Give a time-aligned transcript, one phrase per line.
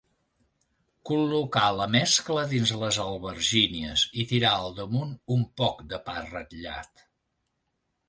[1.09, 7.09] Col·locar la mescla dins les albergínies i tirar al damunt un poc de pa ratllat.